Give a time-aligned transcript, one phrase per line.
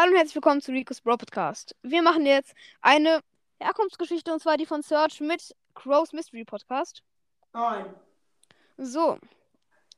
[0.00, 1.76] Hallo und herzlich willkommen zu Rico's Bro Podcast.
[1.82, 3.20] Wir machen jetzt eine
[3.60, 7.02] Herkunftsgeschichte und zwar die von Search mit Crow's Mystery Podcast.
[7.52, 7.94] Nein.
[8.78, 9.18] So,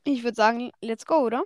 [0.03, 1.45] ich würde sagen, let's go, oder?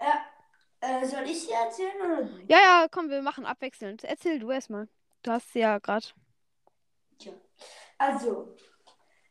[0.00, 2.28] Äh, äh, soll ich sie erzählen oder?
[2.46, 4.04] Ja, ja, komm, wir machen abwechselnd.
[4.04, 4.86] Erzähl du erstmal.
[5.22, 6.08] Du hast sie ja gerade.
[7.18, 7.32] Tja.
[7.96, 8.54] Also,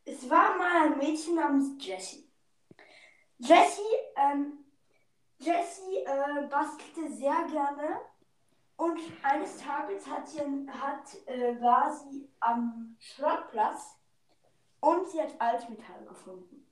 [0.04, 2.28] es war mal ein Mädchen namens Jessie.
[3.38, 3.82] Jessie,
[4.16, 4.64] ähm,
[5.38, 8.00] Jessie äh, bastelte sehr gerne
[8.78, 13.98] und eines Tages hat sie, hat, äh, war sie am Schrottplatz
[14.80, 16.64] und sie hat Altmetall gefunden.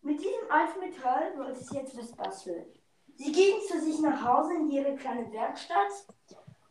[0.00, 2.66] Mit diesem Altmetall wollte sie jetzt was basteln.
[3.14, 6.06] Sie ging zu sich nach Hause in ihre kleine Werkstatt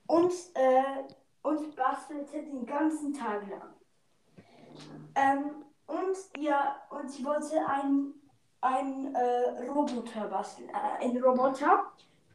[0.08, 1.04] und, äh,
[1.44, 3.76] und bastelte den ganzen Tag lang.
[5.14, 8.16] Ähm, und, ja, und sie wollte einen,
[8.62, 10.70] einen äh, Roboter basteln.
[10.70, 11.92] Äh, einen Roboter,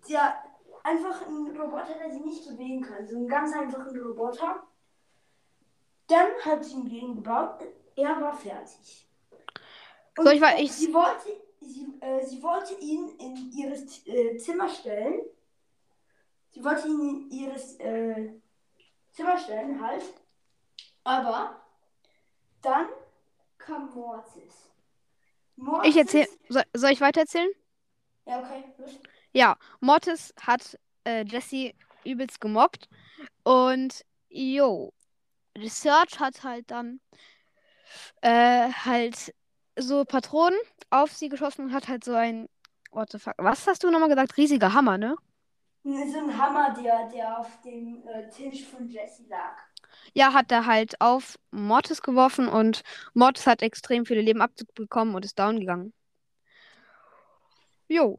[0.09, 0.50] der
[0.85, 3.07] einfach ein Roboter, der sie nicht bewegen kann.
[3.07, 4.63] So einen ganz einfachen Roboter.
[6.09, 7.61] Dann hat sie ihn gebaut.
[7.97, 9.07] Er war fertig.
[10.19, 14.37] Und So, ich war- ich- sie, wollte, sie, äh, sie wollte ihn in ihres äh,
[14.39, 15.21] Zimmer stellen.
[16.51, 18.33] Sie wollte ihn in ihres äh,
[19.13, 20.03] Zimmer stellen, halt.
[21.05, 21.61] Aber
[22.63, 22.89] dann
[23.59, 24.71] kam Mortis.
[25.57, 26.29] Mortis Ich erzähl.
[26.49, 27.51] Soll, soll ich weiter erzählen?
[28.27, 28.65] Ja, okay.
[28.79, 28.99] los.
[29.33, 31.73] Ja, Mortis hat äh, Jesse
[32.05, 32.89] übelst gemobbt.
[33.45, 34.93] Und jo,
[35.57, 37.01] Research hat halt dann
[38.23, 39.35] äh, halt
[39.77, 40.59] so Patronen
[40.91, 42.49] auf sie geschossen und hat halt so ein.
[42.93, 43.35] What the fuck?
[43.39, 44.37] Was hast du nochmal gesagt?
[44.37, 45.15] Riesiger Hammer, ne?
[45.85, 49.57] So ein Hammer, der, der auf dem äh, Tisch von Jesse lag.
[50.13, 52.83] Ja, hat er halt auf Mortis geworfen und
[53.15, 55.93] Mortis hat extrem viele Leben abbekommen und ist down gegangen.
[57.89, 58.19] Jo.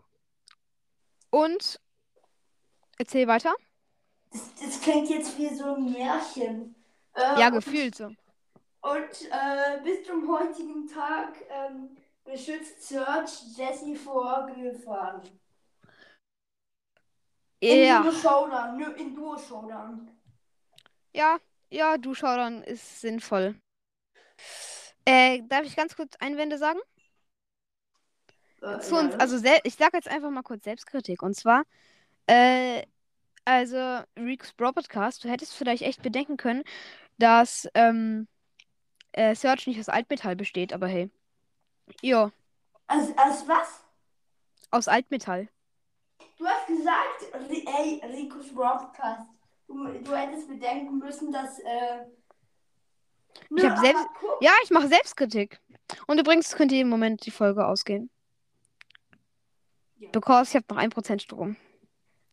[1.32, 1.80] Und
[2.98, 3.54] erzähl weiter.
[4.32, 6.76] Das, das klingt jetzt wie so ein Märchen.
[7.16, 8.06] Äh, Ja, gefühlt so.
[8.82, 15.22] Und äh, bis zum heutigen Tag ähm, beschützt Search Jesse vor Gefahren.
[17.60, 18.02] In Ja.
[18.02, 20.10] Duo Showdown, nö, in Duo Showdown.
[21.14, 21.38] Ja,
[21.70, 23.56] ja, du Showdown ist sinnvoll.
[25.06, 26.80] Äh, darf ich ganz kurz Einwände sagen?
[28.62, 31.22] Äh, Zu uns, also ich sage jetzt einfach mal kurz Selbstkritik.
[31.24, 31.64] Und zwar,
[32.28, 32.84] äh,
[33.46, 36.64] also Rick's Bro Podcast, du hättest vielleicht echt bedenken können,
[37.18, 38.28] dass ähm,
[39.14, 41.10] äh, Search nicht aus Altmetall besteht, aber hey.
[42.02, 42.32] Jo,
[42.88, 43.84] als, als was?
[44.70, 45.50] aus Altmetall.
[46.38, 49.22] Du hast gesagt, ey, Ricos Broadcast.
[49.68, 51.60] Du, du hättest bedenken müssen, dass.
[51.60, 52.06] Äh,
[53.56, 54.08] Ich hab aber selbst-
[54.40, 55.60] Ja, ich mache Selbstkritik.
[56.08, 58.10] Und übrigens könnte jeden Moment die Folge ausgehen.
[60.02, 60.10] Ja.
[60.12, 61.56] Because ich habe noch 1% Strom.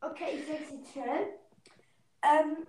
[0.01, 1.29] Okay, ich sag's jetzt schnell.
[2.23, 2.67] Ähm,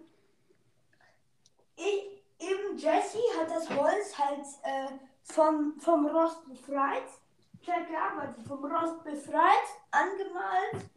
[1.78, 4.92] ich, eben Jesse hat das Holz halt äh,
[5.24, 7.08] vom, vom Rost befreit.
[7.66, 10.90] Sehr gearbeitet, vom Rost befreit, angemalt.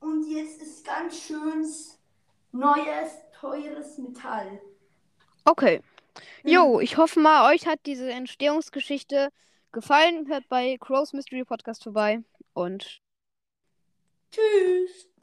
[0.00, 2.00] Und jetzt ist ganz schönes,
[2.50, 4.60] neues, teures Metall.
[5.44, 5.80] Okay.
[6.42, 9.30] Jo, ich hoffe mal, euch hat diese Entstehungsgeschichte
[9.70, 10.26] gefallen.
[10.26, 12.22] Hört bei Crow's Mystery Podcast vorbei.
[12.52, 13.03] Und
[14.34, 15.13] Tschüss.